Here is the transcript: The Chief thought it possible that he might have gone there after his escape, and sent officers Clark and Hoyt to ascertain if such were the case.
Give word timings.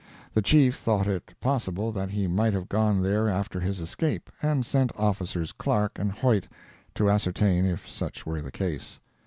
The 0.33 0.41
Chief 0.41 0.75
thought 0.77 1.05
it 1.05 1.35
possible 1.39 1.91
that 1.91 2.09
he 2.09 2.25
might 2.25 2.53
have 2.53 2.67
gone 2.67 3.03
there 3.03 3.29
after 3.29 3.59
his 3.59 3.79
escape, 3.79 4.31
and 4.41 4.65
sent 4.65 4.91
officers 4.97 5.51
Clark 5.51 5.99
and 5.99 6.11
Hoyt 6.11 6.47
to 6.95 7.07
ascertain 7.07 7.67
if 7.67 7.87
such 7.87 8.25
were 8.25 8.41
the 8.41 8.49
case. 8.51 8.99